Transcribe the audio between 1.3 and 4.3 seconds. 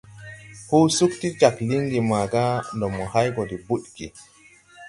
jāg lingi maga ndo mo hay gɔ de budgi.